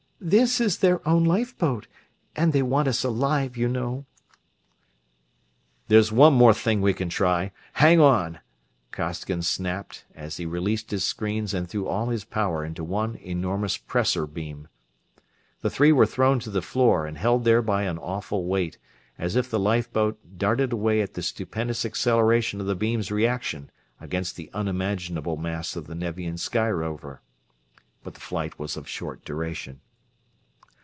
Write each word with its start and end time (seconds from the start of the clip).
"This 0.23 0.61
is 0.61 0.77
their 0.77 1.05
own 1.07 1.23
lifeboat, 1.23 1.87
and 2.35 2.53
they 2.53 2.61
want 2.61 2.87
us 2.87 3.03
alive, 3.03 3.57
you 3.57 3.67
know." 3.67 4.05
"There's 5.87 6.11
one 6.11 6.35
more 6.35 6.53
thing 6.53 6.79
we 6.79 6.93
can 6.93 7.09
try 7.09 7.51
hang 7.73 7.99
on!" 7.99 8.37
Costigan 8.91 9.41
snapped, 9.41 10.05
as 10.13 10.37
he 10.37 10.45
released 10.45 10.91
his 10.91 11.03
screens 11.03 11.55
and 11.55 11.67
threw 11.67 11.87
all 11.87 12.09
his 12.09 12.23
power 12.23 12.63
into 12.63 12.83
one 12.83 13.15
enormous 13.15 13.77
pressor 13.77 14.27
beam. 14.27 14.67
The 15.61 15.71
three 15.71 15.91
were 15.91 16.05
thrown 16.05 16.39
to 16.41 16.51
the 16.51 16.61
floor 16.61 17.07
and 17.07 17.17
held 17.17 17.43
there 17.43 17.63
by 17.63 17.81
an 17.85 17.97
awful 17.97 18.45
weight, 18.45 18.77
as 19.17 19.35
if 19.35 19.49
the 19.49 19.57
lifeboat 19.59 20.19
darted 20.37 20.71
away 20.71 21.01
at 21.01 21.15
the 21.15 21.23
stupendous 21.23 21.83
acceleration 21.83 22.61
of 22.61 22.67
the 22.67 22.75
beam's 22.75 23.09
reaction 23.09 23.71
against 23.99 24.35
the 24.35 24.51
unimaginable 24.53 25.37
mass 25.37 25.75
of 25.75 25.87
the 25.87 25.95
Nevian 25.95 26.37
sky 26.37 26.69
rover; 26.69 27.23
but 28.03 28.13
the 28.13 28.19
flight 28.21 28.59
was 28.59 28.77
of 28.77 28.87
short 28.87 29.25
duration. 29.25 29.81